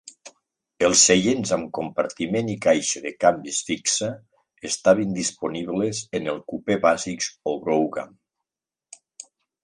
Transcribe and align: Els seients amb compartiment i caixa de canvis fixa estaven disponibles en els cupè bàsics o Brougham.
Els 0.85 1.01
seients 1.07 1.51
amb 1.57 1.67
compartiment 1.79 2.47
i 2.53 2.55
caixa 2.65 3.01
de 3.03 3.11
canvis 3.23 3.59
fixa 3.67 4.09
estaven 4.69 5.11
disponibles 5.17 5.99
en 6.21 6.31
els 6.33 6.45
cupè 6.53 6.79
bàsics 6.87 7.29
o 7.53 7.53
Brougham. 7.67 8.17